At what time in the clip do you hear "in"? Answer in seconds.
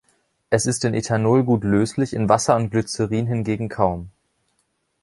0.83-0.95, 2.13-2.27